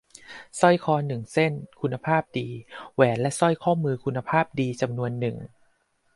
[0.59, 1.51] สร้อยคอหนึ่งเส้น-
[1.81, 2.47] คุณภาพดี-
[2.95, 5.37] แหวนและสร้อยข้อมือคุณภาพดีจำนวนหนึ่ง